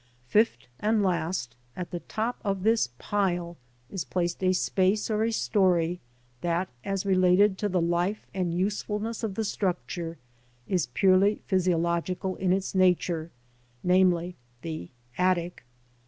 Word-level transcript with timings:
5th 0.33 0.65
and 0.79 1.03
last, 1.03 1.55
at 1.75 1.91
the 1.91 1.99
top 1.99 2.39
of 2.43 2.63
this 2.63 2.89
pile 2.97 3.55
is 3.87 4.03
placed 4.03 4.43
a 4.43 4.51
space 4.51 5.11
or 5.11 5.21
a 5.23 5.31
story 5.31 5.99
that, 6.41 6.69
as 6.83 7.05
related 7.05 7.55
to 7.59 7.69
the 7.69 7.79
life 7.79 8.25
and 8.33 8.51
useful 8.51 8.97
ness 8.99 9.21
of 9.21 9.35
the 9.35 9.45
structure, 9.45 10.17
is 10.67 10.87
purely 10.87 11.43
physiological 11.45 12.35
in 12.37 12.51
its 12.51 12.73
nature, 12.73 13.25
ŌĆö 13.27 13.77
namely, 13.83 14.35
the 14.63 14.89
attic. 15.19 15.65